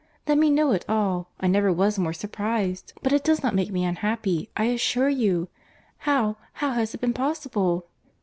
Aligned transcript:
—Let 0.25 0.39
me 0.39 0.49
know 0.49 0.71
it 0.71 0.83
all. 0.89 1.29
I 1.39 1.45
never 1.45 1.71
was 1.71 1.99
more 1.99 2.11
surprized—but 2.11 3.13
it 3.13 3.23
does 3.23 3.43
not 3.43 3.53
make 3.53 3.71
me 3.71 3.85
unhappy, 3.85 4.49
I 4.57 4.63
assure 4.65 5.09
you.—How—how 5.09 6.71
has 6.73 6.95
it 6.95 7.01
been 7.01 7.13
possible?" 7.13 7.85